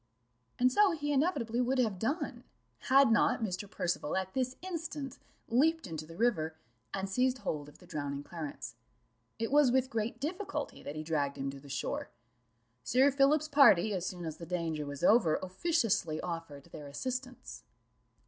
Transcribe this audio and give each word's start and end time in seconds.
And 0.57 0.71
so 0.71 0.93
he 0.93 1.13
inevitably 1.13 1.61
would 1.61 1.77
have 1.77 1.99
done, 1.99 2.43
had 2.89 3.11
not 3.11 3.43
Mr. 3.43 3.69
Percival 3.69 4.17
at 4.17 4.33
this 4.33 4.55
instant 4.63 5.19
leaped 5.47 5.85
into 5.85 6.07
the 6.07 6.15
river, 6.17 6.55
and 6.91 7.07
seized 7.07 7.37
hold 7.37 7.69
of 7.69 7.77
the 7.77 7.85
drowning 7.85 8.23
Clarence. 8.23 8.73
It 9.37 9.51
was 9.51 9.71
with 9.71 9.91
great 9.91 10.19
difficulty 10.19 10.81
that 10.81 10.95
he 10.95 11.03
dragged 11.03 11.37
him 11.37 11.51
to 11.51 11.59
the 11.59 11.69
shore. 11.69 12.09
Sir 12.83 13.11
Philip's 13.11 13.47
party, 13.47 13.93
as 13.93 14.03
soon 14.03 14.25
as 14.25 14.37
the 14.37 14.47
danger 14.47 14.87
was 14.87 15.03
over, 15.03 15.35
officiously 15.43 16.19
offered 16.21 16.63
their 16.71 16.87
assistance. 16.87 17.61